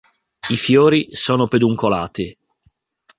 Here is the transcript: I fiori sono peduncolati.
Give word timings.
I 0.49 0.55
fiori 0.55 1.09
sono 1.15 1.47
peduncolati. 1.47 2.35